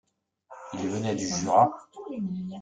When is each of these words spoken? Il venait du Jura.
Il 0.73 0.79
venait 0.87 1.13
du 1.13 1.27
Jura. 1.27 1.71